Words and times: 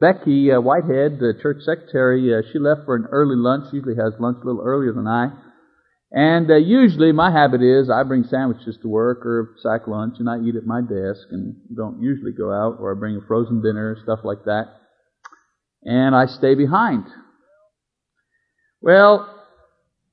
Becky 0.00 0.50
uh, 0.50 0.60
Whitehead, 0.60 1.18
the 1.18 1.34
church 1.42 1.62
secretary, 1.62 2.34
uh, 2.34 2.40
she 2.50 2.58
left 2.58 2.86
for 2.86 2.96
an 2.96 3.06
early 3.10 3.36
lunch. 3.36 3.70
She 3.70 3.76
Usually 3.76 3.96
has 3.96 4.14
lunch 4.18 4.38
a 4.42 4.46
little 4.46 4.62
earlier 4.64 4.92
than 4.92 5.06
I. 5.06 5.28
And 6.12 6.50
uh, 6.50 6.56
usually 6.56 7.12
my 7.12 7.30
habit 7.30 7.62
is 7.62 7.88
I 7.88 8.02
bring 8.02 8.24
sandwiches 8.24 8.78
to 8.82 8.88
work 8.88 9.24
or 9.24 9.54
sack 9.62 9.86
lunch 9.86 10.16
and 10.18 10.28
I 10.28 10.40
eat 10.40 10.56
at 10.56 10.66
my 10.66 10.80
desk 10.80 11.28
and 11.30 11.54
don't 11.76 12.02
usually 12.02 12.32
go 12.32 12.50
out 12.50 12.78
or 12.80 12.96
I 12.96 12.98
bring 12.98 13.16
a 13.16 13.26
frozen 13.26 13.62
dinner, 13.62 13.96
stuff 14.02 14.20
like 14.24 14.44
that. 14.46 14.64
And 15.84 16.16
I 16.16 16.26
stay 16.26 16.54
behind. 16.54 17.04
Well, 18.80 19.36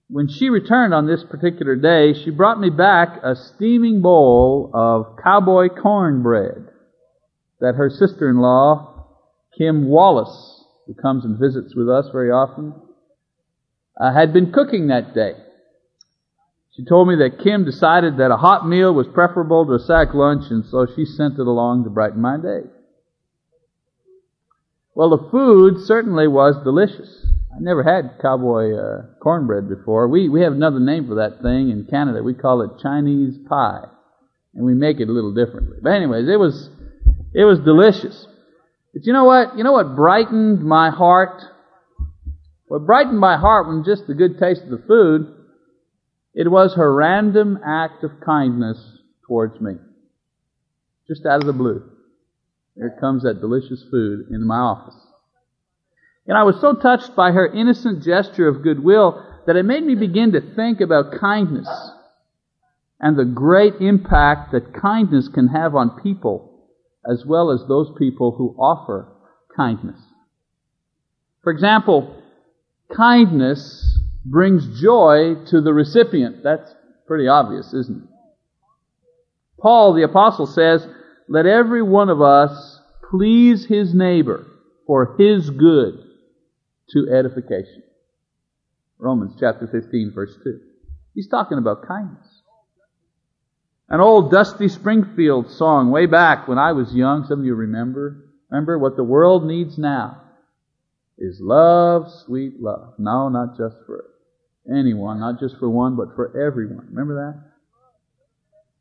when 0.10 0.28
she 0.30 0.50
returned 0.50 0.94
on 0.94 1.08
this 1.08 1.24
particular 1.24 1.76
day, 1.76 2.14
she 2.14 2.30
brought 2.30 2.60
me 2.60 2.70
back 2.70 3.20
a 3.24 3.36
steaming 3.36 4.02
bowl 4.02 4.70
of 4.74 5.18
cowboy 5.24 5.70
cornbread 5.70 6.68
that 7.60 7.76
her 7.76 7.90
sister-in-law, 7.90 8.97
Kim 9.58 9.88
Wallace, 9.88 10.64
who 10.86 10.94
comes 10.94 11.26
and 11.26 11.40
visits 11.40 11.76
with 11.76 11.90
us 11.90 12.08
very 12.12 12.32
often, 12.32 12.74
uh, 14.00 14.14
had 14.14 14.34
been 14.34 14.52
cooking 14.52 14.88
that 14.88 15.16
day. 15.16 15.34
She 16.76 16.86
told 16.86 17.08
me 17.08 17.16
that 17.16 17.44
Kim 17.44 17.66
decided 17.66 18.18
that 18.18 18.30
a 18.30 18.38
hot 18.38 18.68
meal 18.68 18.94
was 18.94 19.08
preferable 19.08 19.66
to 19.66 19.74
a 19.74 19.80
sack 19.80 20.14
lunch, 20.14 20.52
and 20.52 20.64
so 20.66 20.86
she 20.96 21.06
sent 21.06 21.40
it 21.40 21.48
along 21.48 21.84
to 21.84 21.90
brighten 21.90 22.22
my 22.22 22.38
day. 22.38 22.70
Well, 24.94 25.10
the 25.10 25.30
food 25.30 25.86
certainly 25.86 26.28
was 26.28 26.56
delicious. 26.64 27.26
I 27.56 27.60
never 27.60 27.82
had 27.82 28.20
cowboy 28.22 28.76
uh, 28.76 29.06
cornbread 29.20 29.68
before. 29.68 30.08
We 30.08 30.30
we 30.30 30.42
have 30.42 30.54
another 30.54 30.80
name 30.80 31.08
for 31.08 31.16
that 31.16 31.42
thing 31.42 31.70
in 31.70 31.88
Canada. 31.90 32.22
We 32.22 32.36
call 32.36 32.62
it 32.62 32.82
Chinese 32.82 33.36
pie, 33.50 33.86
and 34.54 34.64
we 34.64 34.76
make 34.76 35.00
it 35.00 35.10
a 35.10 35.12
little 35.12 35.34
differently. 35.34 35.78
But 35.82 35.94
anyways, 35.94 36.28
it 36.30 36.40
was 36.40 36.70
it 37.34 37.46
was 37.46 37.60
delicious. 37.60 38.28
But 38.98 39.06
you 39.06 39.14
know 39.14 39.26
what? 39.26 39.56
You 39.56 39.64
know 39.64 39.74
what 39.74 39.96
brightened 39.96 40.64
my 40.64 40.90
heart? 40.90 41.44
What 42.68 42.88
brightened 42.88 43.20
my 43.20 43.38
heart 43.38 43.68
wasn't 43.68 43.86
just 43.86 44.08
the 44.08 44.16
good 44.16 44.40
taste 44.40 44.64
of 44.64 44.72
the 44.72 44.84
food. 44.88 45.36
It 46.34 46.50
was 46.50 46.74
her 46.74 46.92
random 46.92 47.60
act 47.64 48.04
of 48.04 48.20
kindness 48.26 48.80
towards 49.28 49.62
me. 49.62 49.74
Just 51.08 51.28
out 51.28 51.42
of 51.42 51.46
the 51.46 51.54
blue. 51.54 51.88
There 52.76 52.98
comes 53.00 53.22
that 53.22 53.40
delicious 53.40 53.86
food 53.92 54.30
in 54.32 54.48
my 54.48 54.58
office. 54.58 54.98
And 56.26 56.36
I 56.36 56.42
was 56.42 56.60
so 56.60 56.74
touched 56.74 57.16
by 57.16 57.34
her 57.34 57.46
innocent 57.46 58.04
gesture 58.04 58.48
of 58.48 58.64
goodwill 58.64 59.24
that 59.46 59.58
it 59.58 59.64
made 59.64 59.84
me 59.84 59.94
begin 59.94 60.32
to 60.32 60.56
think 60.56 60.82
about 60.82 61.20
kindness 61.22 61.70
and 63.00 63.16
the 63.16 63.26
great 63.26 63.76
impact 63.80 64.54
that 64.54 64.74
kindness 64.74 65.28
can 65.28 65.50
have 65.50 65.76
on 65.76 66.02
people 66.02 66.47
as 67.10 67.26
well 67.26 67.52
as 67.52 67.62
those 67.68 67.92
people 67.98 68.32
who 68.32 68.56
offer 68.60 69.08
kindness. 69.56 70.00
For 71.44 71.52
example, 71.52 72.22
kindness 72.96 74.00
brings 74.26 74.82
joy 74.82 75.36
to 75.48 75.62
the 75.62 75.74
recipient. 75.74 76.44
That's 76.44 76.70
pretty 77.08 77.28
obvious, 77.28 77.74
isn't 77.74 78.04
it? 78.04 78.10
Paul 79.60 79.94
the 79.94 80.04
apostle 80.04 80.46
says, 80.46 80.86
let 81.30 81.46
every 81.46 81.82
one 81.82 82.10
of 82.10 82.22
us 82.22 82.80
please 83.10 83.66
his 83.66 83.94
neighbor 83.94 84.46
for 84.86 85.16
his 85.18 85.50
good 85.50 86.04
to 86.90 87.08
edification. 87.12 87.84
Romans 89.00 89.34
chapter 89.40 89.68
15 89.68 90.12
verse 90.14 90.36
2. 90.44 90.60
He's 91.14 91.28
talking 91.28 91.58
about 91.58 91.88
kindness. 91.88 92.37
An 93.90 94.02
old 94.02 94.32
Dusty 94.32 94.68
Springfield 94.68 95.50
song 95.50 95.92
way 95.92 96.08
back 96.08 96.48
when 96.48 96.58
I 96.58 96.74
was 96.74 96.94
young, 96.94 97.26
some 97.26 97.40
of 97.40 97.46
you 97.46 97.56
remember. 97.56 98.26
Remember 98.50 98.78
what 98.78 98.98
the 98.98 99.04
world 99.04 99.46
needs 99.46 99.78
now 99.78 100.22
is 101.18 101.40
love, 101.42 102.12
sweet 102.26 102.62
love. 102.62 102.94
No, 102.98 103.30
not 103.30 103.58
just 103.58 103.76
for 103.86 104.06
anyone, 104.70 105.20
not 105.20 105.40
just 105.40 105.58
for 105.58 105.70
one, 105.70 105.96
but 105.96 106.16
for 106.16 106.38
everyone. 106.40 106.88
Remember 106.90 107.16
that? 107.16 107.44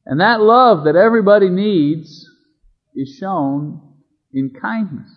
And 0.04 0.20
that 0.20 0.40
love 0.40 0.84
that 0.84 0.96
everybody 0.96 1.48
needs 1.48 2.28
is 2.94 3.16
shown 3.18 3.80
in 4.32 4.50
kindness. 4.50 5.10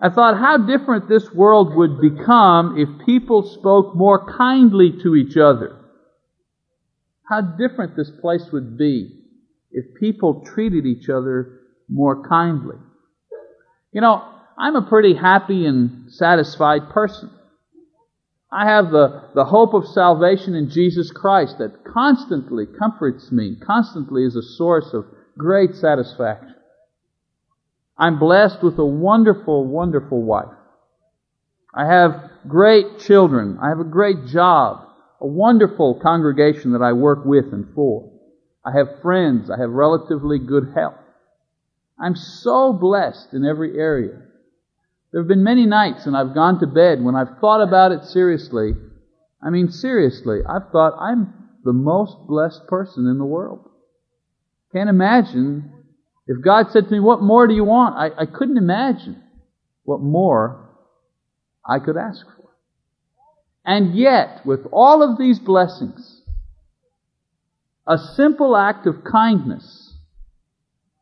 I 0.00 0.10
thought 0.10 0.38
how 0.38 0.58
different 0.58 1.08
this 1.08 1.32
world 1.32 1.74
would 1.74 2.00
become 2.00 2.76
if 2.76 3.06
people 3.06 3.42
spoke 3.42 3.96
more 3.96 4.30
kindly 4.36 4.92
to 5.02 5.16
each 5.16 5.36
other. 5.36 5.76
How 7.28 7.40
different 7.40 7.96
this 7.96 8.10
place 8.20 8.46
would 8.52 8.78
be 8.78 9.22
if 9.70 9.94
people 9.98 10.44
treated 10.44 10.86
each 10.86 11.08
other 11.08 11.60
more 11.88 12.26
kindly. 12.28 12.76
You 13.92 14.00
know, 14.00 14.22
I'm 14.58 14.76
a 14.76 14.88
pretty 14.88 15.14
happy 15.14 15.66
and 15.66 16.12
satisfied 16.12 16.90
person. 16.90 17.30
I 18.50 18.66
have 18.66 18.90
the, 18.90 19.24
the 19.34 19.44
hope 19.44 19.74
of 19.74 19.88
salvation 19.88 20.54
in 20.54 20.70
Jesus 20.70 21.10
Christ 21.10 21.58
that 21.58 21.84
constantly 21.84 22.64
comforts 22.66 23.30
me, 23.32 23.56
constantly 23.56 24.24
is 24.24 24.36
a 24.36 24.42
source 24.42 24.94
of 24.94 25.04
great 25.36 25.74
satisfaction. 25.74 26.54
I'm 27.98 28.18
blessed 28.18 28.62
with 28.62 28.78
a 28.78 28.84
wonderful, 28.84 29.66
wonderful 29.66 30.22
wife. 30.22 30.54
I 31.74 31.86
have 31.86 32.30
great 32.46 33.00
children. 33.00 33.58
I 33.60 33.68
have 33.68 33.80
a 33.80 33.84
great 33.84 34.26
job, 34.26 34.86
a 35.20 35.26
wonderful 35.26 35.98
congregation 36.02 36.72
that 36.72 36.82
I 36.82 36.92
work 36.92 37.24
with 37.24 37.46
and 37.52 37.74
for. 37.74 38.12
I 38.64 38.72
have 38.76 39.00
friends. 39.02 39.50
I 39.50 39.60
have 39.60 39.70
relatively 39.70 40.38
good 40.38 40.72
health. 40.74 40.94
I'm 41.98 42.16
so 42.16 42.72
blessed 42.72 43.32
in 43.32 43.44
every 43.44 43.78
area. 43.78 44.20
There 45.12 45.22
have 45.22 45.28
been 45.28 45.44
many 45.44 45.66
nights 45.66 46.04
and 46.06 46.16
I've 46.16 46.34
gone 46.34 46.60
to 46.60 46.66
bed 46.66 47.02
when 47.02 47.14
I've 47.14 47.38
thought 47.40 47.62
about 47.62 47.92
it 47.92 48.04
seriously. 48.04 48.72
I 49.42 49.50
mean, 49.50 49.70
seriously, 49.70 50.40
I've 50.46 50.70
thought 50.72 50.98
I'm 51.00 51.32
the 51.64 51.72
most 51.72 52.16
blessed 52.26 52.66
person 52.68 53.06
in 53.06 53.18
the 53.18 53.24
world. 53.24 53.68
Can't 54.72 54.90
imagine 54.90 55.72
if 56.26 56.44
God 56.44 56.66
said 56.70 56.84
to 56.84 56.90
me, 56.90 57.00
What 57.00 57.22
more 57.22 57.46
do 57.46 57.54
you 57.54 57.64
want? 57.64 57.96
I, 57.96 58.22
I 58.22 58.26
couldn't 58.26 58.58
imagine 58.58 59.22
what 59.84 60.00
more 60.00 60.68
I 61.64 61.78
could 61.78 61.96
ask 61.96 62.26
for. 62.26 62.35
And 63.66 63.96
yet, 63.96 64.46
with 64.46 64.60
all 64.72 65.02
of 65.02 65.18
these 65.18 65.40
blessings, 65.40 66.22
a 67.86 67.98
simple 67.98 68.56
act 68.56 68.86
of 68.86 69.02
kindness 69.02 69.94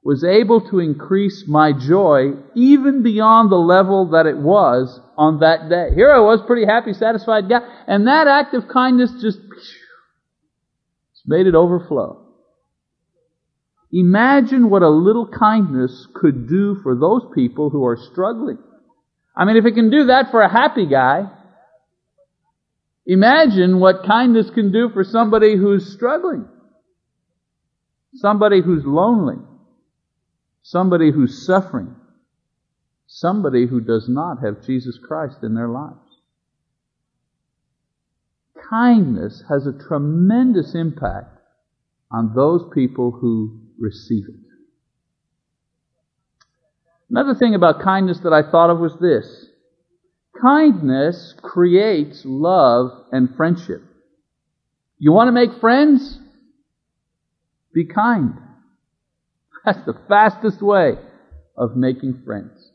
was 0.03 0.25
able 0.25 0.61
to 0.71 0.81
increase 0.81 1.45
my 1.47 1.73
joy 1.73 2.33
even 2.55 3.03
beyond 3.03 3.51
the 3.51 3.57
level 3.57 4.11
that 4.11 4.27
it 4.27 4.37
was 4.37 5.01
on 5.17 5.41
that 5.41 5.69
day. 5.69 5.95
Here 5.95 6.11
I 6.11 6.21
was, 6.21 6.41
pretty 6.47 6.67
happy, 6.67 6.95
satisfied 6.95 7.49
guy, 7.49 7.61
and 7.87 8.07
that 8.07 8.27
act 8.27 8.55
of 8.55 8.69
kindness 8.69 9.13
just 9.21 9.39
made 11.27 11.47
it 11.47 11.55
overflow. 11.55 12.21
Imagine 13.93 14.71
what 14.71 14.83
a 14.83 14.89
little 14.89 15.29
kindness 15.29 16.07
could 16.15 16.49
do 16.49 16.77
for 16.83 16.95
those 16.95 17.23
people 17.35 17.71
who 17.71 17.85
are 17.87 17.99
struggling. 18.11 18.59
I 19.37 19.45
mean, 19.45 19.57
if 19.57 19.65
it 19.65 19.73
can 19.73 19.91
do 19.91 20.07
that 20.07 20.31
for 20.31 20.41
a 20.43 20.53
happy 20.53 20.87
guy, 20.87 21.31
imagine 23.07 23.81
what 23.81 24.07
kindness 24.07 24.51
can 24.51 24.73
do 24.73 24.91
for 24.91 25.05
somebody 25.05 25.57
who's 25.57 25.93
struggling. 25.93 26.49
Somebody 28.15 28.63
who's 28.63 28.85
lonely. 28.85 29.43
Somebody 30.63 31.11
who's 31.11 31.45
suffering. 31.47 31.95
Somebody 33.07 33.67
who 33.67 33.81
does 33.81 34.09
not 34.09 34.39
have 34.43 34.65
Jesus 34.65 34.99
Christ 34.99 35.39
in 35.43 35.55
their 35.55 35.69
lives. 35.69 35.99
Kindness 38.71 39.45
has 39.49 39.67
a 39.67 39.87
tremendous 39.89 40.75
impact 40.75 41.39
on 42.11 42.33
those 42.35 42.65
people 42.73 43.11
who 43.11 43.61
receive 43.79 44.25
it. 44.29 44.45
Another 47.11 47.35
thing 47.35 47.55
about 47.55 47.83
kindness 47.83 48.21
that 48.21 48.33
I 48.33 48.51
thought 48.51 48.71
of 48.71 48.79
was 48.79 48.97
this. 49.01 49.44
Kindness 50.45 51.35
creates 51.41 52.23
love 52.27 52.91
and 53.11 53.35
friendship. 53.35 53.83
You 54.99 55.13
want 55.13 55.29
to 55.29 55.33
make 55.33 55.59
friends? 55.59 56.19
Be 57.73 57.87
kind. 57.87 58.35
That's 59.65 59.83
the 59.87 59.99
fastest 60.07 60.61
way 60.61 60.97
of 61.57 61.77
making 61.77 62.25
friends. 62.27 62.71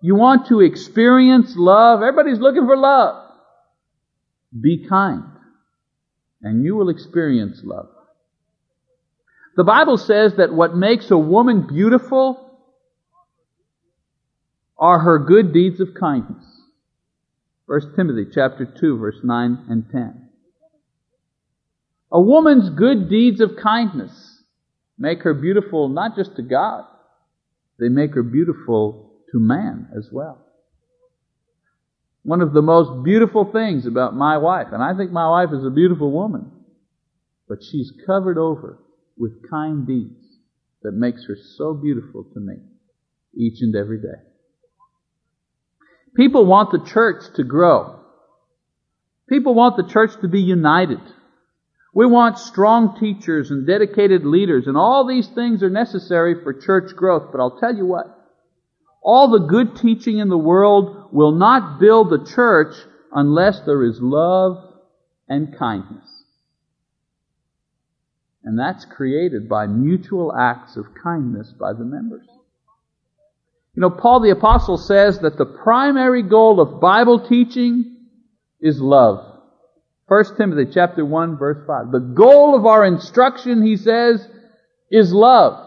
You 0.00 0.14
want 0.14 0.46
to 0.48 0.60
experience 0.60 1.54
love? 1.56 2.02
Everybody's 2.02 2.38
looking 2.38 2.66
for 2.66 2.76
love. 2.76 3.28
Be 4.60 4.86
kind. 4.88 5.24
And 6.40 6.64
you 6.64 6.76
will 6.76 6.88
experience 6.88 7.62
love. 7.64 7.88
The 9.56 9.64
Bible 9.64 9.96
says 9.96 10.34
that 10.36 10.52
what 10.52 10.76
makes 10.76 11.10
a 11.10 11.18
woman 11.18 11.66
beautiful 11.66 12.45
are 14.78 15.00
her 15.00 15.18
good 15.18 15.52
deeds 15.52 15.80
of 15.80 15.94
kindness. 15.98 16.44
1 17.66 17.94
Timothy 17.96 18.30
chapter 18.32 18.64
2 18.64 18.98
verse 18.98 19.18
9 19.22 19.66
and 19.68 19.84
10. 19.90 20.28
A 22.12 22.20
woman's 22.20 22.70
good 22.70 23.08
deeds 23.10 23.40
of 23.40 23.56
kindness 23.62 24.42
make 24.98 25.22
her 25.22 25.34
beautiful 25.34 25.88
not 25.88 26.14
just 26.16 26.36
to 26.36 26.42
God, 26.42 26.84
they 27.78 27.88
make 27.88 28.14
her 28.14 28.22
beautiful 28.22 29.12
to 29.32 29.38
man 29.38 29.88
as 29.96 30.08
well. 30.12 30.42
One 32.22 32.40
of 32.40 32.52
the 32.52 32.62
most 32.62 33.04
beautiful 33.04 33.50
things 33.52 33.86
about 33.86 34.14
my 34.14 34.38
wife, 34.38 34.68
and 34.72 34.82
I 34.82 34.96
think 34.96 35.12
my 35.12 35.28
wife 35.28 35.50
is 35.52 35.64
a 35.64 35.70
beautiful 35.70 36.10
woman, 36.10 36.50
but 37.48 37.58
she's 37.62 37.92
covered 38.06 38.38
over 38.38 38.78
with 39.16 39.48
kind 39.48 39.86
deeds 39.86 40.38
that 40.82 40.92
makes 40.92 41.24
her 41.26 41.36
so 41.56 41.74
beautiful 41.74 42.24
to 42.34 42.40
me 42.40 42.56
each 43.34 43.60
and 43.60 43.74
every 43.74 44.00
day. 44.00 44.22
People 46.16 46.46
want 46.46 46.72
the 46.72 46.90
church 46.90 47.22
to 47.36 47.44
grow. 47.44 48.00
People 49.28 49.54
want 49.54 49.76
the 49.76 49.92
church 49.92 50.12
to 50.22 50.28
be 50.28 50.40
united. 50.40 51.00
We 51.94 52.06
want 52.06 52.38
strong 52.38 52.98
teachers 52.98 53.50
and 53.50 53.66
dedicated 53.66 54.24
leaders, 54.24 54.66
and 54.66 54.76
all 54.76 55.06
these 55.06 55.28
things 55.28 55.62
are 55.62 55.70
necessary 55.70 56.42
for 56.42 56.52
church 56.52 56.94
growth. 56.96 57.30
But 57.32 57.40
I'll 57.40 57.58
tell 57.58 57.74
you 57.74 57.86
what, 57.86 58.06
all 59.02 59.30
the 59.30 59.46
good 59.46 59.76
teaching 59.76 60.18
in 60.18 60.28
the 60.28 60.38
world 60.38 61.08
will 61.12 61.32
not 61.32 61.78
build 61.80 62.10
the 62.10 62.24
church 62.24 62.74
unless 63.12 63.60
there 63.60 63.84
is 63.84 63.98
love 64.00 64.74
and 65.28 65.56
kindness. 65.58 66.06
And 68.44 68.58
that's 68.58 68.84
created 68.84 69.48
by 69.48 69.66
mutual 69.66 70.34
acts 70.36 70.76
of 70.76 70.86
kindness 71.02 71.52
by 71.58 71.72
the 71.72 71.84
members. 71.84 72.26
You 73.76 73.82
know, 73.82 73.90
Paul 73.90 74.20
the 74.20 74.30
Apostle 74.30 74.78
says 74.78 75.18
that 75.18 75.36
the 75.36 75.44
primary 75.44 76.22
goal 76.22 76.60
of 76.60 76.80
Bible 76.80 77.28
teaching 77.28 77.96
is 78.58 78.80
love. 78.80 79.34
1 80.08 80.24
Timothy 80.38 80.70
chapter 80.72 81.04
1 81.04 81.36
verse 81.36 81.66
5. 81.66 81.92
The 81.92 82.14
goal 82.14 82.56
of 82.56 82.64
our 82.64 82.86
instruction, 82.86 83.64
he 83.64 83.76
says, 83.76 84.26
is 84.90 85.12
love. 85.12 85.62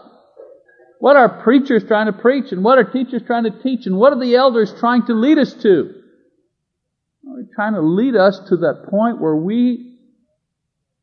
What 0.98 1.16
are 1.16 1.42
preachers 1.42 1.84
trying 1.86 2.06
to 2.06 2.12
preach 2.12 2.50
and 2.50 2.64
what 2.64 2.78
are 2.78 2.84
teachers 2.84 3.22
trying 3.26 3.44
to 3.44 3.62
teach 3.62 3.86
and 3.86 3.96
what 3.96 4.12
are 4.12 4.20
the 4.20 4.34
elders 4.34 4.74
trying 4.80 5.06
to 5.06 5.14
lead 5.14 5.38
us 5.38 5.54
to? 5.62 5.94
They're 7.22 7.48
trying 7.54 7.74
to 7.74 7.80
lead 7.80 8.16
us 8.16 8.40
to 8.48 8.56
that 8.56 8.86
point 8.90 9.20
where 9.20 9.36
we 9.36 9.98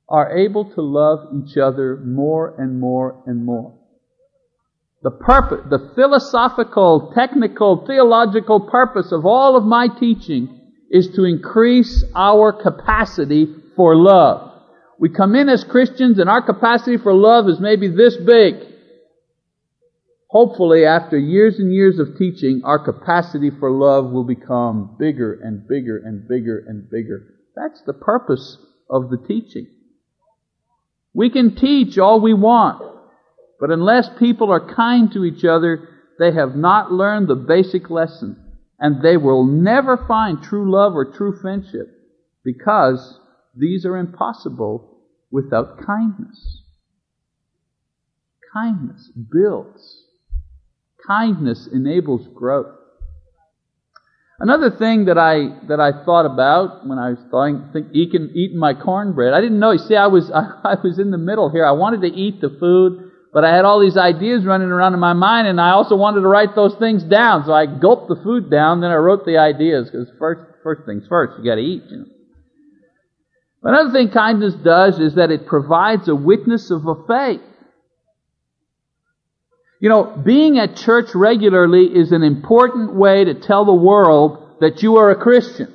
are 0.09 0.37
able 0.37 0.65
to 0.73 0.81
love 0.81 1.27
each 1.33 1.57
other 1.57 1.97
more 1.97 2.53
and 2.59 2.81
more 2.81 3.23
and 3.25 3.45
more. 3.45 3.76
The 5.07 5.11
purpose, 5.11 5.65
the 5.69 5.93
philosophical, 5.95 7.13
technical, 7.15 7.85
theological 7.87 8.59
purpose 8.59 9.13
of 9.13 9.25
all 9.25 9.55
of 9.55 9.63
my 9.63 9.87
teaching 9.87 10.73
is 10.91 11.07
to 11.15 11.23
increase 11.23 12.03
our 12.13 12.51
capacity 12.51 13.47
for 13.77 13.95
love. 13.95 14.51
We 14.99 15.07
come 15.07 15.33
in 15.35 15.47
as 15.47 15.63
Christians 15.63 16.19
and 16.19 16.29
our 16.29 16.41
capacity 16.41 16.97
for 16.97 17.13
love 17.13 17.47
is 17.47 17.57
maybe 17.57 17.87
this 17.87 18.17
big. 18.17 18.55
Hopefully, 20.27 20.83
after 20.83 21.17
years 21.17 21.57
and 21.57 21.73
years 21.73 21.99
of 21.99 22.17
teaching, 22.17 22.63
our 22.65 22.83
capacity 22.83 23.49
for 23.49 23.71
love 23.71 24.11
will 24.11 24.25
become 24.25 24.97
bigger 24.99 25.39
and 25.41 25.65
bigger 25.69 26.01
and 26.03 26.27
bigger 26.27 26.65
and 26.67 26.89
bigger. 26.89 27.33
That's 27.55 27.81
the 27.85 27.93
purpose 27.93 28.57
of 28.89 29.09
the 29.09 29.25
teaching. 29.25 29.67
We 31.13 31.29
can 31.29 31.55
teach 31.55 31.97
all 31.97 32.19
we 32.19 32.33
want. 32.33 32.96
But 33.59 33.71
unless 33.71 34.09
people 34.19 34.51
are 34.51 34.75
kind 34.75 35.11
to 35.13 35.25
each 35.25 35.43
other, 35.43 35.89
they 36.19 36.31
have 36.31 36.55
not 36.55 36.91
learned 36.91 37.27
the 37.27 37.35
basic 37.35 37.89
lesson. 37.89 38.43
And 38.79 39.01
they 39.01 39.17
will 39.17 39.43
never 39.43 39.97
find 40.07 40.41
true 40.41 40.71
love 40.71 40.93
or 40.93 41.11
true 41.11 41.39
friendship 41.41 41.87
because 42.43 43.19
these 43.55 43.85
are 43.85 43.97
impossible 43.97 44.99
without 45.31 45.85
kindness. 45.85 46.61
Kindness 48.53 49.11
builds. 49.31 50.03
Kindness 51.07 51.67
enables 51.71 52.27
growth. 52.35 52.73
Another 54.39 54.69
thing 54.69 55.05
that 55.05 55.17
I 55.17 55.65
that 55.67 55.79
I 55.79 56.05
thought 56.05 56.27
about 56.27 56.87
when 56.87 56.99
I 56.99 57.09
was 57.09 57.19
thought, 57.31 57.73
think, 57.73 57.87
eating, 57.93 58.29
eating 58.35 58.59
my 58.59 58.75
cornbread, 58.75 59.33
I 59.33 59.41
didn't 59.41 59.59
know. 59.59 59.71
You 59.71 59.79
see, 59.79 59.95
I 59.95 60.07
was 60.07 60.29
I, 60.29 60.51
I 60.63 60.75
was 60.83 60.99
in 60.99 61.09
the 61.09 61.17
middle 61.17 61.49
here. 61.49 61.65
I 61.65 61.71
wanted 61.71 62.01
to 62.01 62.07
eat 62.07 62.39
the 62.39 62.55
food, 62.59 63.06
but 63.37 63.45
I 63.45 63.55
had 63.55 63.65
all 63.65 63.79
these 63.79 63.97
ideas 63.97 64.45
running 64.45 64.69
around 64.69 64.95
in 64.95 64.99
my 64.99 65.13
mind, 65.13 65.47
and 65.47 65.61
I 65.61 65.69
also 65.69 65.95
wanted 65.95 66.21
to 66.21 66.27
write 66.27 66.55
those 66.55 66.73
things 66.77 67.03
down. 67.03 67.45
So 67.45 67.53
I 67.53 67.67
gulped 67.67 68.07
the 68.07 68.15
food 68.15 68.49
down, 68.49 68.81
then 68.81 68.89
I 68.89 68.95
wrote 68.95 69.27
the 69.27 69.37
ideas, 69.37 69.91
because 69.91 70.09
first, 70.17 70.41
first 70.63 70.87
things 70.87 71.05
first, 71.07 71.37
you 71.37 71.45
gotta 71.45 71.61
eat, 71.61 71.83
you 71.87 71.97
know. 71.97 72.05
Another 73.61 73.91
thing 73.91 74.09
kindness 74.09 74.55
does 74.55 74.97
is 74.97 75.13
that 75.17 75.29
it 75.29 75.45
provides 75.45 76.07
a 76.07 76.15
witness 76.15 76.71
of 76.71 76.87
a 76.87 76.95
faith. 77.07 77.41
You 79.81 79.89
know, 79.89 80.19
being 80.25 80.57
at 80.57 80.75
church 80.75 81.13
regularly 81.13 81.85
is 81.85 82.11
an 82.11 82.23
important 82.23 82.95
way 82.95 83.23
to 83.23 83.35
tell 83.35 83.65
the 83.65 83.71
world 83.71 84.57
that 84.61 84.81
you 84.81 84.95
are 84.95 85.11
a 85.11 85.15
Christian. 85.15 85.71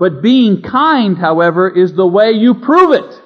But 0.00 0.22
being 0.22 0.62
kind, 0.62 1.18
however, 1.18 1.68
is 1.68 1.92
the 1.92 2.06
way 2.06 2.30
you 2.30 2.54
prove 2.54 2.92
it. 2.92 3.22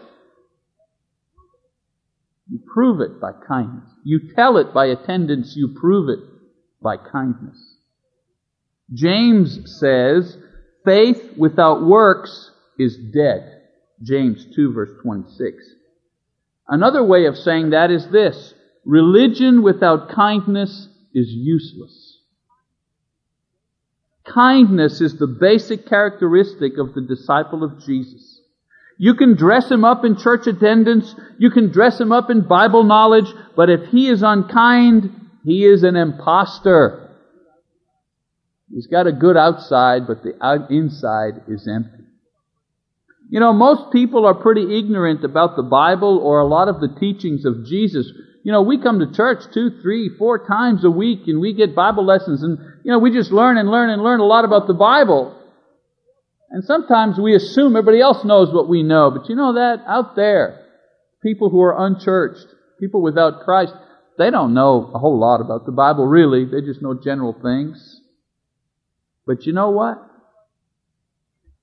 You 2.52 2.60
prove 2.66 3.00
it 3.00 3.18
by 3.18 3.32
kindness. 3.48 3.88
You 4.04 4.34
tell 4.36 4.58
it 4.58 4.74
by 4.74 4.84
attendance. 4.84 5.54
You 5.56 5.68
prove 5.68 6.10
it 6.10 6.18
by 6.82 6.98
kindness. 6.98 7.78
James 8.92 9.78
says, 9.80 10.36
faith 10.84 11.32
without 11.38 11.82
works 11.82 12.50
is 12.78 12.98
dead. 13.14 13.62
James 14.02 14.44
2 14.54 14.74
verse 14.74 14.90
26. 15.02 15.64
Another 16.68 17.02
way 17.02 17.24
of 17.24 17.38
saying 17.38 17.70
that 17.70 17.90
is 17.90 18.06
this. 18.08 18.52
Religion 18.84 19.62
without 19.62 20.10
kindness 20.10 20.88
is 21.14 21.28
useless. 21.30 22.18
Kindness 24.26 25.00
is 25.00 25.18
the 25.18 25.26
basic 25.26 25.86
characteristic 25.86 26.76
of 26.76 26.92
the 26.92 27.00
disciple 27.00 27.64
of 27.64 27.82
Jesus. 27.82 28.31
You 29.02 29.14
can 29.14 29.34
dress 29.34 29.68
him 29.68 29.84
up 29.84 30.04
in 30.04 30.16
church 30.16 30.46
attendance. 30.46 31.12
You 31.36 31.50
can 31.50 31.72
dress 31.72 32.00
him 32.00 32.12
up 32.12 32.30
in 32.30 32.46
Bible 32.46 32.84
knowledge. 32.84 33.26
But 33.56 33.68
if 33.68 33.90
he 33.90 34.08
is 34.08 34.22
unkind, 34.22 35.10
he 35.44 35.64
is 35.64 35.82
an 35.82 35.96
impostor. 35.96 37.10
He's 38.72 38.86
got 38.86 39.08
a 39.08 39.12
good 39.12 39.36
outside, 39.36 40.06
but 40.06 40.22
the 40.22 40.34
inside 40.70 41.42
is 41.48 41.68
empty. 41.68 42.04
You 43.28 43.40
know, 43.40 43.52
most 43.52 43.92
people 43.92 44.24
are 44.24 44.34
pretty 44.34 44.78
ignorant 44.78 45.24
about 45.24 45.56
the 45.56 45.64
Bible 45.64 46.20
or 46.22 46.38
a 46.38 46.46
lot 46.46 46.68
of 46.68 46.80
the 46.80 46.94
teachings 47.00 47.44
of 47.44 47.66
Jesus. 47.66 48.08
You 48.44 48.52
know, 48.52 48.62
we 48.62 48.80
come 48.80 49.00
to 49.00 49.12
church 49.12 49.42
two, 49.52 49.80
three, 49.82 50.10
four 50.16 50.46
times 50.46 50.84
a 50.84 50.90
week 50.92 51.22
and 51.26 51.40
we 51.40 51.54
get 51.54 51.74
Bible 51.74 52.06
lessons 52.06 52.44
and, 52.44 52.56
you 52.84 52.92
know, 52.92 53.00
we 53.00 53.10
just 53.10 53.32
learn 53.32 53.56
and 53.56 53.68
learn 53.68 53.90
and 53.90 54.00
learn 54.00 54.20
a 54.20 54.24
lot 54.24 54.44
about 54.44 54.68
the 54.68 54.74
Bible. 54.74 55.41
And 56.52 56.62
sometimes 56.64 57.18
we 57.18 57.34
assume 57.34 57.74
everybody 57.74 58.02
else 58.02 58.24
knows 58.26 58.52
what 58.52 58.68
we 58.68 58.82
know, 58.82 59.10
but 59.10 59.30
you 59.30 59.34
know 59.34 59.54
that 59.54 59.82
out 59.86 60.14
there, 60.16 60.66
people 61.22 61.48
who 61.48 61.62
are 61.62 61.86
unchurched, 61.86 62.46
people 62.78 63.00
without 63.00 63.40
Christ, 63.40 63.72
they 64.18 64.30
don't 64.30 64.52
know 64.52 64.90
a 64.94 64.98
whole 64.98 65.18
lot 65.18 65.40
about 65.40 65.64
the 65.64 65.72
Bible 65.72 66.06
really. 66.06 66.44
They 66.44 66.60
just 66.60 66.82
know 66.82 66.92
general 66.92 67.34
things. 67.42 68.00
But 69.26 69.46
you 69.46 69.54
know 69.54 69.70
what? 69.70 70.06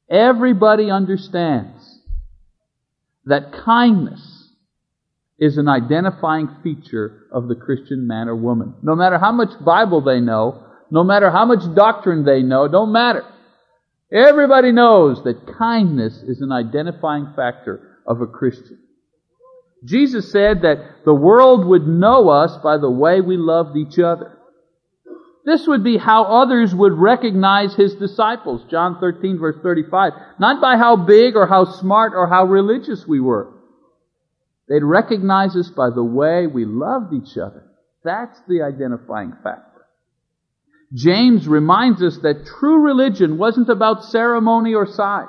Everybody 0.10 0.89
understands 0.89 2.01
that 3.25 3.53
kindness 3.63 4.50
is 5.38 5.60
an 5.60 5.67
identifying 5.67 6.50
feature 6.63 7.27
of 7.31 7.48
the 7.48 7.53
Christian 7.53 8.08
man 8.08 8.27
or 8.27 8.36
woman. 8.36 8.74
No 8.81 8.96
matter 8.96 9.19
how 9.19 9.34
much 9.34 9.51
Bible 9.63 10.01
they 10.01 10.19
know, 10.19 10.63
no 10.89 11.03
matter 11.03 11.29
how 11.29 11.46
much 11.46 11.60
doctrine 11.75 12.25
they 12.25 12.41
know, 12.41 12.67
don't 12.67 12.91
matter. 12.91 13.24
Everybody 14.12 14.72
knows 14.72 15.24
that 15.24 15.58
kindness 15.58 16.24
is 16.24 16.42
an 16.42 16.51
identifying 16.51 17.34
factor 17.36 17.98
of 18.08 18.22
a 18.22 18.28
Christian. 18.28 18.80
Jesus 19.86 20.32
said 20.32 20.63
that 20.63 21.06
the 21.06 21.13
world 21.13 21.66
would 21.66 21.88
know 21.88 22.30
us 22.30 22.58
by 22.63 22.78
the 22.78 22.89
way 22.89 23.22
we 23.22 23.38
loved 23.38 23.78
each 23.78 24.00
other. 24.00 24.38
This 25.46 25.68
would 25.68 25.84
be 25.84 25.98
how 25.98 26.24
others 26.24 26.75
would 26.75 26.94
recognize 26.94 27.74
his 27.75 27.96
disciples. 27.96 28.62
John 28.70 29.00
13 29.00 29.39
verse 29.39 29.56
35. 29.63 30.13
Not 30.39 30.60
by 30.60 30.78
how 30.78 30.96
big 30.96 31.36
or 31.36 31.48
how 31.48 31.66
smart 31.66 32.13
or 32.16 32.28
how 32.28 32.46
religious 32.46 33.08
we 33.08 33.20
were. 33.20 33.54
They'd 34.68 34.84
recognize 34.84 35.56
us 35.56 35.70
by 35.70 35.89
the 35.89 36.04
way 36.04 36.46
we 36.46 36.66
loved 36.66 37.13
each 37.13 37.38
other. 37.38 37.63
That's 38.04 38.39
the 38.48 38.62
identifying 38.62 39.34
factor. 39.44 39.69
James 40.93 41.48
reminds 41.48 42.01
us 42.01 42.17
that 42.24 42.46
true 42.46 42.81
religion 42.81 43.38
wasn't 43.38 43.69
about 43.69 44.05
ceremony 44.05 44.74
or 44.74 44.88
size. 44.88 45.27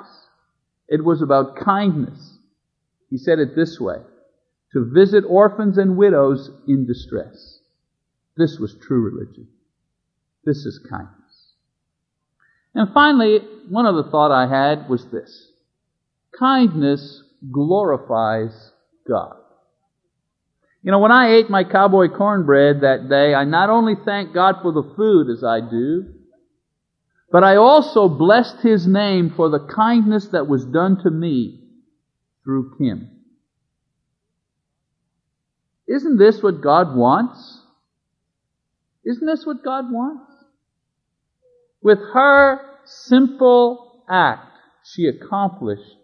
It 0.87 1.03
was 1.03 1.21
about 1.21 1.55
kindness. 1.55 2.37
He 3.09 3.17
said 3.17 3.39
it 3.39 3.55
this 3.55 3.79
way, 3.79 3.97
to 4.73 4.91
visit 4.93 5.23
orphans 5.27 5.77
and 5.77 5.97
widows 5.97 6.49
in 6.67 6.87
distress. 6.87 7.59
This 8.37 8.57
was 8.59 8.75
true 8.81 9.01
religion. 9.01 9.47
This 10.45 10.65
is 10.65 10.79
kindness. 10.89 11.53
And 12.73 12.93
finally, 12.93 13.39
one 13.69 13.85
other 13.85 14.09
thought 14.09 14.31
I 14.31 14.47
had 14.47 14.89
was 14.89 15.05
this. 15.11 15.51
Kindness 16.37 17.23
glorifies 17.51 18.71
God. 19.07 19.40
You 20.83 20.91
know, 20.91 20.99
when 20.99 21.11
I 21.11 21.33
ate 21.33 21.49
my 21.49 21.63
cowboy 21.63 22.07
cornbread 22.07 22.81
that 22.81 23.07
day, 23.07 23.35
I 23.35 23.43
not 23.43 23.69
only 23.69 23.93
thanked 24.03 24.33
God 24.33 24.55
for 24.61 24.71
the 24.71 24.93
food 24.95 25.29
as 25.29 25.43
I 25.43 25.59
do, 25.59 26.13
but 27.31 27.43
I 27.43 27.57
also 27.57 28.09
blessed 28.09 28.61
His 28.61 28.87
name 28.87 29.33
for 29.35 29.49
the 29.49 29.67
kindness 29.75 30.29
that 30.29 30.47
was 30.47 30.65
done 30.65 31.01
to 31.03 31.11
me 31.11 31.59
through 32.43 32.77
Kim. 32.77 33.09
Isn't 35.87 36.17
this 36.17 36.41
what 36.41 36.61
God 36.61 36.95
wants? 36.95 37.59
Isn't 39.05 39.27
this 39.27 39.45
what 39.45 39.63
God 39.63 39.91
wants? 39.91 40.31
With 41.81 41.99
her 42.13 42.59
simple 42.85 44.03
act, 44.09 44.57
she 44.83 45.05
accomplished 45.05 45.97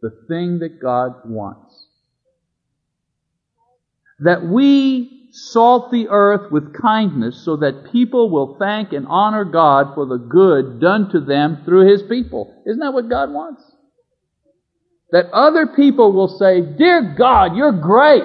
the 0.00 0.10
thing 0.28 0.60
that 0.60 0.80
God 0.80 1.22
wants. 1.24 1.85
That 4.20 4.44
we 4.44 5.28
salt 5.32 5.90
the 5.90 6.08
earth 6.08 6.50
with 6.50 6.80
kindness 6.80 7.44
so 7.44 7.56
that 7.56 7.92
people 7.92 8.30
will 8.30 8.56
thank 8.58 8.92
and 8.92 9.06
honor 9.06 9.44
God 9.44 9.94
for 9.94 10.06
the 10.06 10.16
good 10.16 10.80
done 10.80 11.10
to 11.10 11.20
them 11.20 11.62
through 11.64 11.90
His 11.90 12.02
people. 12.02 12.62
Isn't 12.66 12.80
that 12.80 12.94
what 12.94 13.10
God 13.10 13.30
wants? 13.30 13.62
That 15.10 15.30
other 15.32 15.66
people 15.66 16.12
will 16.12 16.38
say, 16.38 16.60
Dear 16.60 17.14
God, 17.18 17.56
you're 17.56 17.72
great. 17.72 18.24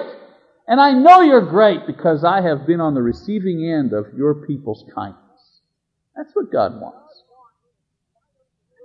And 0.66 0.80
I 0.80 0.92
know 0.92 1.20
you're 1.20 1.50
great 1.50 1.86
because 1.86 2.24
I 2.24 2.40
have 2.40 2.66
been 2.66 2.80
on 2.80 2.94
the 2.94 3.02
receiving 3.02 3.64
end 3.64 3.92
of 3.92 4.06
your 4.16 4.46
people's 4.46 4.84
kindness. 4.94 5.18
That's 6.16 6.34
what 6.34 6.50
God 6.50 6.80
wants. 6.80 6.98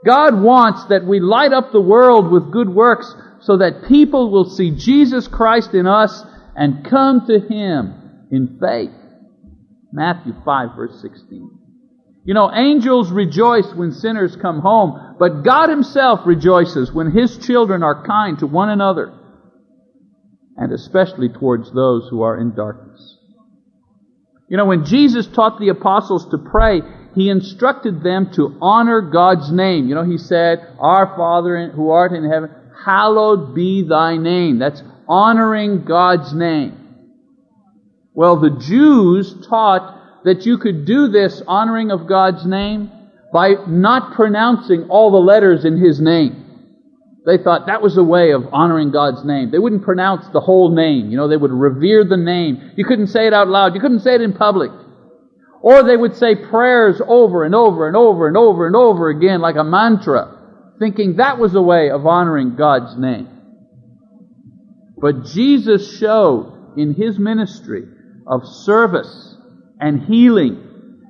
God 0.06 0.42
wants 0.42 0.86
that 0.86 1.06
we 1.06 1.20
light 1.20 1.54
up 1.54 1.72
the 1.72 1.82
world 1.82 2.32
with 2.32 2.52
good 2.52 2.70
works 2.70 3.14
so 3.42 3.58
that 3.58 3.86
people 3.88 4.32
will 4.32 4.50
see 4.50 4.72
Jesus 4.72 5.28
Christ 5.28 5.74
in 5.74 5.88
us 5.88 6.24
and 6.58 6.84
come 6.84 7.26
to 7.28 7.40
Him 7.40 8.28
in 8.32 8.58
faith. 8.60 8.92
Matthew 9.94 10.34
5 10.44 10.70
verse 10.76 11.00
16. 11.02 11.52
You 12.26 12.34
know, 12.34 12.52
angels 12.54 13.10
rejoice 13.10 13.72
when 13.74 13.94
sinners 13.94 14.36
come 14.36 14.60
home, 14.60 15.16
but 15.18 15.44
God 15.44 15.70
Himself 15.70 16.22
rejoices 16.26 16.92
when 16.92 17.12
His 17.12 17.38
children 17.38 17.84
are 17.84 18.06
kind 18.06 18.38
to 18.40 18.48
one 18.48 18.70
another, 18.70 19.14
and 20.58 20.74
especially 20.74 21.30
towards 21.30 21.72
those 21.72 22.10
who 22.10 22.24
are 22.24 22.38
in 22.38 22.54
darkness. 22.54 23.18
You 24.50 24.58
know, 24.58 24.66
when 24.66 24.86
Jesus 24.86 25.28
taught 25.28 25.60
the 25.60 25.70
apostles 25.70 26.26
to 26.32 26.38
pray, 26.38 26.82
he 27.16 27.30
instructed 27.30 28.04
them 28.04 28.32
to 28.34 28.58
honor 28.62 29.02
God's 29.02 29.52
name. 29.52 29.88
You 29.88 29.96
know, 29.96 30.04
he 30.04 30.18
said, 30.18 30.60
Our 30.80 31.16
Father 31.16 31.72
who 31.72 31.90
art 31.90 32.14
in 32.14 32.30
heaven, 32.30 32.50
hallowed 32.86 33.56
be 33.56 33.88
thy 33.88 34.18
name. 34.18 34.60
That's 34.60 34.82
honoring 35.08 35.84
God's 35.86 36.34
name. 36.34 36.78
Well, 38.14 38.40
the 38.40 38.58
Jews 38.60 39.46
taught 39.48 40.24
that 40.24 40.46
you 40.46 40.58
could 40.58 40.86
do 40.86 41.08
this 41.08 41.42
honoring 41.48 41.92
of 41.92 42.08
God's 42.08 42.46
name 42.46 42.92
by 43.32 43.54
not 43.68 44.14
pronouncing 44.14 44.90
all 44.90 45.12
the 45.12 45.18
letters 45.18 45.66
in 45.66 45.78
His 45.78 46.02
name. 46.02 46.44
They 47.26 47.38
thought 47.38 47.68
that 47.68 47.82
was 47.82 47.98
a 47.98 48.04
way 48.04 48.32
of 48.32 48.54
honoring 48.54 48.92
God's 48.92 49.26
name. 49.26 49.52
They 49.52 49.60
wouldn't 49.60 49.84
pronounce 49.84 50.26
the 50.30 50.40
whole 50.40 50.74
name. 50.74 51.10
You 51.12 51.18
know, 51.18 51.28
they 51.28 51.38
would 51.38 51.52
revere 51.52 52.06
the 52.06 52.18
name. 52.18 52.72
You 52.78 52.86
couldn't 52.86 53.08
say 53.08 53.28
it 53.28 53.34
out 53.34 53.50
loud. 53.50 53.76
You 53.76 53.82
couldn't 53.82 54.00
say 54.00 54.16
it 54.16 54.22
in 54.22 54.34
public. 54.34 54.72
Or 55.62 55.84
they 55.84 55.98
would 55.98 56.16
say 56.16 56.36
prayers 56.36 57.02
over 57.06 57.44
and 57.44 57.54
over 57.54 57.88
and 57.88 57.98
over 57.98 58.28
and 58.28 58.38
over 58.38 58.66
and 58.66 58.76
over 58.76 59.10
again 59.10 59.42
like 59.42 59.58
a 59.58 59.64
mantra, 59.64 60.74
thinking 60.80 61.18
that 61.18 61.38
was 61.38 61.54
a 61.54 61.62
way 61.62 61.90
of 61.90 62.06
honoring 62.06 62.56
God's 62.56 62.98
name. 62.98 63.37
But 65.00 65.24
Jesus 65.26 65.98
showed 65.98 66.74
in 66.78 66.94
His 66.94 67.20
ministry 67.20 67.84
of 68.26 68.42
service 68.46 69.38
and 69.80 70.02
healing 70.04 70.64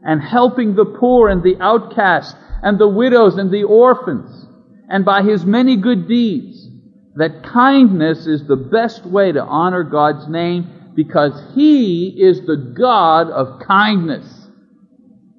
and 0.03 0.21
helping 0.21 0.75
the 0.75 0.85
poor 0.85 1.29
and 1.29 1.43
the 1.43 1.57
outcast 1.59 2.35
and 2.63 2.79
the 2.79 2.87
widows 2.87 3.37
and 3.37 3.51
the 3.51 3.63
orphans 3.63 4.47
and 4.89 5.05
by 5.05 5.23
His 5.23 5.45
many 5.45 5.77
good 5.77 6.07
deeds 6.07 6.69
that 7.15 7.43
kindness 7.43 8.27
is 8.27 8.45
the 8.45 8.55
best 8.55 9.05
way 9.05 9.31
to 9.31 9.43
honor 9.43 9.83
God's 9.83 10.27
name 10.27 10.93
because 10.95 11.53
He 11.55 12.15
is 12.17 12.41
the 12.41 12.73
God 12.77 13.29
of 13.29 13.59
kindness. 13.67 14.49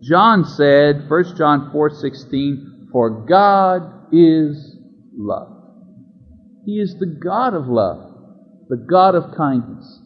John 0.03 0.45
said, 0.45 1.09
1 1.09 1.37
John 1.37 1.71
4:16, 1.73 2.91
"For 2.93 3.25
God 3.27 3.83
is 4.13 4.77
love." 5.17 5.49
He 6.65 6.81
is 6.81 6.97
the 6.99 7.19
God 7.23 7.55
of 7.55 7.69
love, 7.69 8.08
the 8.69 8.77
God 8.77 9.15
of 9.15 9.37
kindness. 9.37 10.01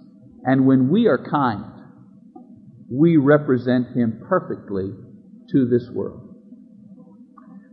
And 0.45 0.67
when 0.67 0.89
we 0.89 1.07
are 1.07 1.19
kind, 1.19 1.65
we 2.91 3.17
represent 3.17 3.97
him 3.97 4.25
perfectly 4.29 4.91
to 5.51 5.67
this 5.67 5.89
world. 5.93 6.35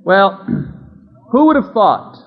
Well, 0.03 0.45
who 1.31 1.45
would 1.47 1.55
have 1.55 1.73
thought 1.73 2.17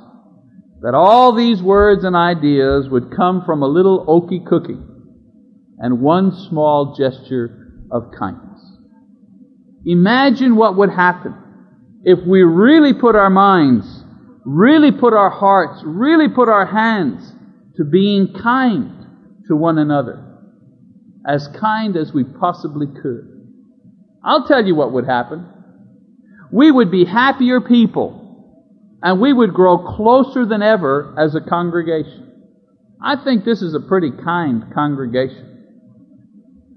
that 0.82 0.94
all 0.94 1.34
these 1.34 1.62
words 1.62 2.04
and 2.04 2.16
ideas 2.16 2.88
would 2.88 3.14
come 3.16 3.44
from 3.44 3.62
a 3.62 3.68
little 3.68 4.04
okie 4.06 4.46
cookie 4.46 4.80
and 5.78 6.00
one 6.00 6.32
small 6.48 6.94
gesture 6.96 7.82
of 7.90 8.12
kindness? 8.18 8.60
Imagine 9.84 10.56
what 10.56 10.76
would 10.76 10.90
happen 10.90 11.34
if 12.04 12.18
we 12.26 12.42
really 12.42 12.94
put 12.94 13.16
our 13.16 13.30
minds, 13.30 13.86
really 14.44 14.92
put 14.92 15.14
our 15.14 15.30
hearts, 15.30 15.82
really 15.84 16.28
put 16.28 16.48
our 16.48 16.66
hands 16.66 17.32
to 17.76 17.84
being 17.84 18.32
kind 18.32 19.06
to 19.46 19.56
one 19.56 19.78
another. 19.78 20.28
As 21.26 21.48
kind 21.48 21.96
as 21.96 22.12
we 22.12 22.24
possibly 22.24 22.86
could. 22.86 23.28
I'll 24.24 24.46
tell 24.46 24.64
you 24.64 24.74
what 24.74 24.92
would 24.92 25.06
happen. 25.06 25.46
We 26.50 26.70
would 26.70 26.90
be 26.90 27.04
happier 27.04 27.60
people 27.60 28.18
and 29.02 29.20
we 29.20 29.32
would 29.32 29.52
grow 29.52 29.78
closer 29.78 30.46
than 30.46 30.62
ever 30.62 31.14
as 31.18 31.34
a 31.34 31.40
congregation. 31.40 32.32
I 33.02 33.16
think 33.16 33.44
this 33.44 33.62
is 33.62 33.74
a 33.74 33.80
pretty 33.80 34.10
kind 34.10 34.64
congregation. 34.72 35.48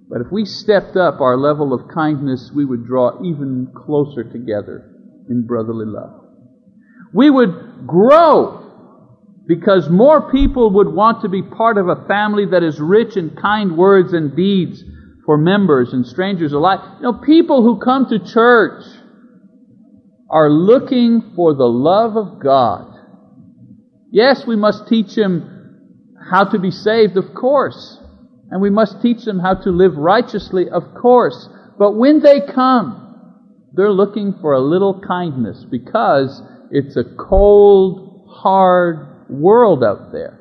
But 0.09 0.21
if 0.21 0.31
we 0.31 0.45
stepped 0.45 0.95
up 0.95 1.21
our 1.21 1.37
level 1.37 1.73
of 1.73 1.87
kindness, 1.93 2.51
we 2.53 2.65
would 2.65 2.85
draw 2.85 3.23
even 3.23 3.71
closer 3.75 4.23
together 4.23 4.91
in 5.29 5.45
brotherly 5.45 5.85
love. 5.85 6.25
We 7.13 7.29
would 7.29 7.85
grow 7.85 8.64
because 9.47 9.89
more 9.89 10.31
people 10.31 10.71
would 10.71 10.87
want 10.87 11.21
to 11.21 11.29
be 11.29 11.43
part 11.43 11.77
of 11.77 11.87
a 11.87 12.07
family 12.07 12.45
that 12.47 12.63
is 12.63 12.79
rich 12.79 13.15
in 13.15 13.35
kind 13.35 13.77
words 13.77 14.13
and 14.13 14.35
deeds 14.35 14.83
for 15.25 15.37
members 15.37 15.93
and 15.93 16.05
strangers 16.05 16.53
alike. 16.53 16.79
You 16.97 17.03
know, 17.03 17.13
people 17.13 17.61
who 17.61 17.79
come 17.79 18.07
to 18.07 18.19
church 18.19 18.83
are 20.29 20.49
looking 20.49 21.33
for 21.35 21.53
the 21.53 21.67
love 21.67 22.15
of 22.17 22.39
God. 22.41 22.91
Yes, 24.11 24.45
we 24.47 24.55
must 24.55 24.87
teach 24.87 25.15
them 25.15 26.13
how 26.31 26.45
to 26.45 26.57
be 26.57 26.71
saved, 26.71 27.17
of 27.17 27.33
course. 27.35 27.99
And 28.49 28.61
we 28.61 28.69
must 28.69 29.01
teach 29.01 29.25
them 29.25 29.39
how 29.39 29.55
to 29.55 29.69
live 29.69 29.95
righteously, 29.95 30.69
of 30.69 30.93
course. 30.99 31.49
But 31.77 31.91
when 31.95 32.21
they 32.21 32.41
come, 32.41 33.01
they're 33.73 33.91
looking 33.91 34.33
for 34.41 34.53
a 34.53 34.61
little 34.61 35.01
kindness 35.01 35.65
because 35.69 36.41
it's 36.71 36.95
a 36.95 37.03
cold, 37.03 38.27
hard 38.27 39.14
world 39.29 39.83
out 39.83 40.11
there. 40.11 40.39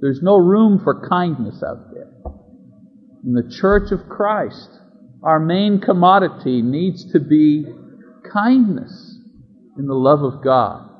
There's 0.00 0.20
no 0.22 0.36
room 0.36 0.80
for 0.82 1.08
kindness 1.08 1.62
out 1.62 1.92
there. 1.92 2.10
In 3.24 3.32
the 3.32 3.54
church 3.60 3.90
of 3.90 4.08
Christ, 4.08 4.68
our 5.22 5.40
main 5.40 5.80
commodity 5.80 6.60
needs 6.62 7.10
to 7.12 7.20
be 7.20 7.66
kindness 8.32 9.18
in 9.78 9.86
the 9.86 9.94
love 9.94 10.22
of 10.22 10.42
God. 10.44 10.90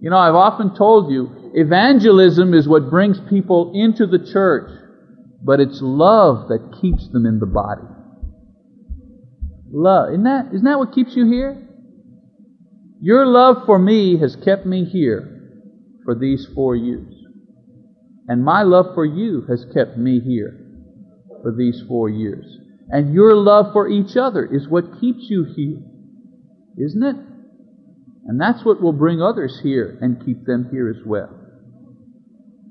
You 0.00 0.10
know, 0.10 0.18
I've 0.18 0.34
often 0.34 0.74
told 0.74 1.12
you, 1.12 1.52
evangelism 1.54 2.54
is 2.54 2.66
what 2.66 2.90
brings 2.90 3.20
people 3.28 3.72
into 3.74 4.06
the 4.06 4.18
church 4.32 4.70
but 5.44 5.60
it's 5.60 5.80
love 5.82 6.48
that 6.48 6.78
keeps 6.80 7.08
them 7.08 7.26
in 7.26 7.40
the 7.40 7.46
body. 7.46 7.82
Love. 9.70 10.10
Isn't 10.10 10.24
that, 10.24 10.46
isn't 10.52 10.64
that 10.64 10.78
what 10.78 10.92
keeps 10.92 11.16
you 11.16 11.26
here? 11.26 11.68
Your 13.00 13.26
love 13.26 13.64
for 13.66 13.78
me 13.78 14.18
has 14.18 14.36
kept 14.36 14.64
me 14.64 14.84
here 14.84 15.41
for 16.04 16.14
these 16.14 16.46
four 16.54 16.76
years. 16.76 17.14
And 18.28 18.44
my 18.44 18.62
love 18.62 18.94
for 18.94 19.04
you 19.04 19.44
has 19.48 19.66
kept 19.74 19.96
me 19.96 20.20
here 20.20 20.58
for 21.42 21.52
these 21.56 21.82
four 21.88 22.08
years. 22.08 22.46
And 22.88 23.14
your 23.14 23.34
love 23.34 23.72
for 23.72 23.88
each 23.88 24.16
other 24.16 24.44
is 24.44 24.68
what 24.68 25.00
keeps 25.00 25.28
you 25.28 25.44
here. 25.44 25.78
Isn't 26.78 27.02
it? 27.02 27.16
And 28.26 28.40
that's 28.40 28.64
what 28.64 28.80
will 28.80 28.92
bring 28.92 29.20
others 29.20 29.60
here 29.62 29.98
and 30.00 30.24
keep 30.24 30.44
them 30.44 30.68
here 30.70 30.88
as 30.88 31.04
well. 31.04 31.30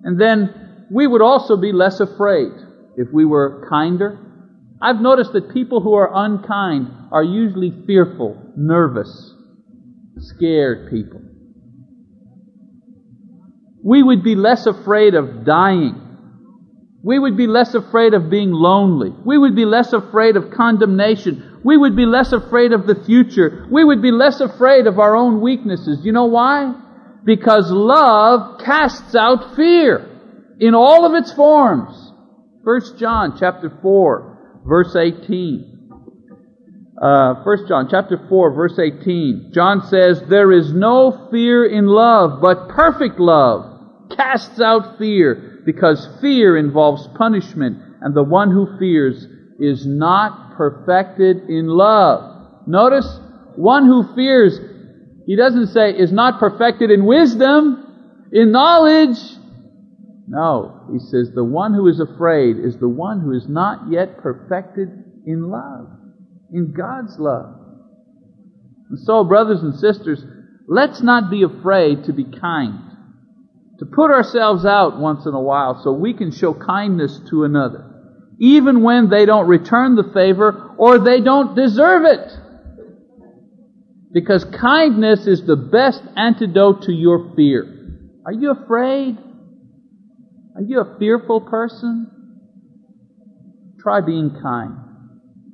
And 0.04 0.20
then 0.20 0.88
we 0.90 1.08
would 1.08 1.22
also 1.22 1.58
be 1.58 1.72
less 1.72 2.00
afraid 2.00 2.52
if 2.98 3.10
we 3.14 3.26
were 3.26 3.68
kinder. 3.70 4.20
I've 4.82 5.02
noticed 5.02 5.34
that 5.34 5.54
people 5.54 5.82
who 5.82 5.94
are 5.94 6.12
unkind 6.14 6.88
are 7.12 7.24
usually 7.24 7.72
fearful, 7.86 8.42
nervous, 8.56 9.34
scared 10.18 10.90
people. 10.90 11.22
We 13.84 14.04
would 14.04 14.24
be 14.24 14.36
less 14.36 14.66
afraid 14.66 15.16
of 15.16 15.46
dying 15.46 16.08
We 17.04 17.18
would 17.18 17.36
be 17.36 17.48
less 17.48 17.74
afraid 17.74 18.14
of 18.14 18.30
being 18.30 18.52
lonely. 18.52 19.12
We 19.26 19.38
would 19.38 19.56
be 19.56 19.66
less 19.66 19.92
afraid 19.92 20.36
of 20.36 20.52
condemnation. 20.52 21.60
We 21.64 21.76
would 21.76 21.96
be 21.96 22.06
less 22.06 22.32
afraid 22.32 22.74
of 22.74 22.86
the 22.86 22.96
future. 22.96 23.68
We 23.72 23.84
would 23.84 24.02
be 24.02 24.12
less 24.12 24.40
afraid 24.40 24.86
of 24.86 25.00
our 25.00 25.16
own 25.16 25.42
weaknesses. 25.42 26.02
You 26.04 26.12
know 26.12 26.26
why? 26.26 26.76
Because 27.26 27.72
love 27.72 28.62
casts 28.64 29.16
out 29.16 29.56
fear 29.56 30.08
in 30.60 30.76
all 30.76 31.06
of 31.06 31.16
its 31.16 31.34
forms. 31.34 32.12
1 32.64 32.98
John 33.00 33.36
chapter 33.40 33.72
4, 33.82 34.62
verse 34.68 34.96
18. 34.96 35.68
Uh, 37.02 37.34
1 37.44 37.68
John 37.68 37.88
chapter 37.90 38.28
4, 38.30 38.54
verse 38.54 38.78
18. 38.78 39.52
John 39.56 39.82
says, 39.88 40.22
There 40.30 40.52
is 40.52 40.72
no 40.72 41.30
fear 41.32 41.66
in 41.66 41.88
love, 41.88 42.42
but 42.42 42.70
perfect 42.70 43.20
love 43.20 43.71
casts 44.16 44.60
out 44.60 44.98
fear, 44.98 45.62
because 45.66 46.08
fear 46.22 46.58
involves 46.58 47.08
punishment, 47.18 47.78
and 48.02 48.16
the 48.16 48.24
one 48.24 48.52
who 48.52 48.78
fears 48.80 49.26
is 49.60 49.86
not 49.86 50.56
perfected 50.56 51.50
in 51.50 51.68
love. 51.68 52.68
Notice, 52.68 53.20
one 53.56 53.86
who 53.86 54.16
fears, 54.16 54.60
he 55.26 55.36
doesn't 55.36 55.68
say 55.68 55.92
is 55.92 56.12
not 56.12 56.40
perfected 56.40 56.92
in 56.92 57.06
wisdom, 57.06 58.30
in 58.32 58.52
knowledge. 58.52 59.18
No, 60.28 60.88
he 60.92 61.00
says 61.00 61.32
the 61.34 61.44
one 61.44 61.74
who 61.74 61.88
is 61.88 62.00
afraid 62.00 62.58
is 62.58 62.78
the 62.78 62.88
one 62.88 63.20
who 63.20 63.34
is 63.34 63.48
not 63.48 63.92
yet 63.92 64.18
perfected 64.18 64.90
in 65.26 65.50
love 65.50 65.88
in 66.52 66.74
God's 66.74 67.18
love. 67.18 67.56
And 68.90 69.00
so, 69.00 69.24
brothers 69.24 69.62
and 69.62 69.74
sisters, 69.76 70.24
let's 70.68 71.02
not 71.02 71.32
be 71.32 71.44
afraid 71.44 72.06
to 72.06 72.14
be 72.14 72.26
kind, 72.26 72.91
to 73.82 73.88
put 73.88 74.12
ourselves 74.12 74.64
out 74.64 75.00
once 75.00 75.26
in 75.26 75.34
a 75.34 75.42
while 75.42 75.82
so 75.84 75.92
we 75.92 76.14
can 76.14 76.30
show 76.32 76.54
kindness 76.54 77.20
to 77.32 77.46
another, 77.46 77.84
even 78.40 78.84
when 78.84 79.10
they 79.10 79.26
don't 79.26 79.48
return 79.48 79.96
the 79.96 80.12
favor 80.14 80.76
or 80.78 81.00
they 81.00 81.20
don't 81.20 81.56
deserve 81.56 82.06
it. 82.06 82.32
Because 84.14 84.46
kindness 84.46 85.26
is 85.26 85.44
the 85.48 85.56
best 85.56 86.04
antidote 86.16 86.84
to 86.84 86.94
your 86.94 87.34
fear. 87.36 87.66
Are 88.24 88.32
you 88.32 88.52
afraid? 88.52 89.18
Are 90.56 90.62
you 90.62 90.82
a 90.82 90.98
fearful 91.00 91.42
person? 91.42 92.08
Try 93.82 94.02
being 94.02 94.40
kind 94.42 94.76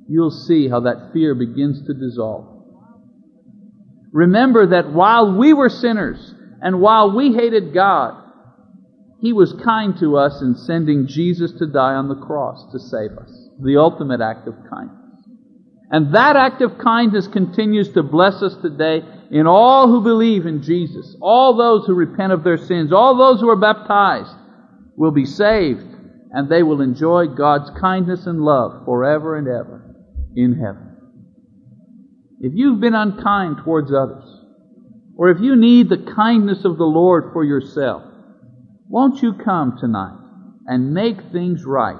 you'll 0.08 0.30
see 0.30 0.68
how 0.68 0.80
that 0.80 1.12
fear 1.12 1.34
begins 1.34 1.86
to 1.86 1.94
dissolve. 1.94 2.46
Remember 4.10 4.68
that 4.68 4.90
while 4.90 5.36
we 5.36 5.52
were 5.52 5.68
sinners 5.68 6.34
and 6.60 6.80
while 6.80 7.14
we 7.14 7.32
hated 7.32 7.74
God, 7.74 8.14
He 9.20 9.32
was 9.32 9.52
kind 9.64 9.98
to 10.00 10.16
us 10.16 10.40
in 10.42 10.54
sending 10.54 11.06
Jesus 11.06 11.52
to 11.58 11.66
die 11.66 11.94
on 11.94 12.08
the 12.08 12.16
cross 12.16 12.70
to 12.72 12.78
save 12.78 13.16
us. 13.18 13.30
The 13.60 13.76
ultimate 13.76 14.20
act 14.20 14.46
of 14.46 14.54
kindness. 14.70 14.98
And 15.90 16.14
that 16.14 16.36
act 16.36 16.60
of 16.60 16.78
kindness 16.78 17.26
continues 17.28 17.92
to 17.92 18.02
bless 18.02 18.42
us 18.42 18.54
today 18.56 19.02
in 19.30 19.46
all 19.46 19.88
who 19.88 20.02
believe 20.02 20.46
in 20.46 20.62
Jesus. 20.62 21.16
All 21.20 21.56
those 21.56 21.86
who 21.86 21.94
repent 21.94 22.32
of 22.32 22.44
their 22.44 22.58
sins, 22.58 22.92
all 22.92 23.16
those 23.16 23.40
who 23.40 23.48
are 23.48 23.56
baptized 23.56 24.34
will 24.96 25.12
be 25.12 25.24
saved 25.24 25.86
and 26.30 26.48
they 26.48 26.62
will 26.62 26.82
enjoy 26.82 27.26
God's 27.26 27.70
kindness 27.80 28.26
and 28.26 28.40
love 28.40 28.84
forever 28.84 29.36
and 29.36 29.48
ever 29.48 29.96
in 30.36 30.54
heaven. 30.54 30.96
If 32.40 32.52
you've 32.54 32.80
been 32.80 32.94
unkind 32.94 33.58
towards 33.64 33.92
others, 33.92 34.37
or 35.18 35.30
if 35.30 35.40
you 35.40 35.56
need 35.56 35.88
the 35.88 35.98
kindness 36.14 36.64
of 36.64 36.78
the 36.78 36.84
Lord 36.84 37.32
for 37.32 37.44
yourself, 37.44 38.04
won't 38.88 39.20
you 39.20 39.34
come 39.34 39.76
tonight 39.76 40.16
and 40.66 40.94
make 40.94 41.20
things 41.32 41.64
right 41.66 41.98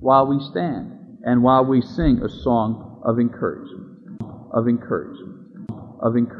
while 0.00 0.26
we 0.26 0.40
stand 0.40 0.90
and 1.24 1.42
while 1.42 1.64
we 1.64 1.80
sing 1.80 2.20
a 2.20 2.28
song 2.28 3.00
of 3.04 3.20
encouragement, 3.20 4.20
of 4.52 4.66
encouragement, 4.66 5.70
of 6.02 6.16
encouragement. 6.16 6.38